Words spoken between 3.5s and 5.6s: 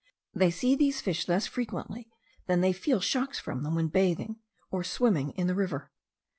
them when swimming or bathing in the